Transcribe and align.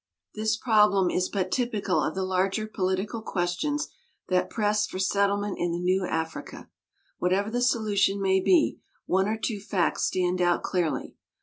This 0.33 0.57
prob 0.57 0.93
lem 0.93 1.09
is 1.11 1.29
but 1.29 1.51
typical 1.51 2.01
of 2.01 2.15
the 2.15 2.23
larger 2.23 2.65
political 2.65 3.21
questions 3.21 3.87
that 4.29 4.49
press 4.49 4.87
for 4.87 4.97
settlement 4.97 5.59
in 5.59 5.71
the 5.71 5.77
new 5.77 6.07
Africa. 6.07 6.71
Whatever 7.19 7.51
the 7.51 7.61
solution 7.61 8.19
may 8.19 8.39
be, 8.39 8.79
one 9.05 9.27
or 9.27 9.37
two 9.37 9.59
facts 9.59 10.05
stand 10.05 10.41
out 10.41 10.63
clearly. 10.63 11.17